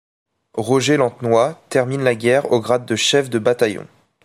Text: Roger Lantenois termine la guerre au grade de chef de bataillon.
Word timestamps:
Roger 0.55 0.97
Lantenois 0.97 1.61
termine 1.69 2.01
la 2.03 2.15
guerre 2.15 2.51
au 2.51 2.59
grade 2.59 2.87
de 2.87 2.95
chef 2.95 3.29
de 3.29 3.37
bataillon. 3.37 3.85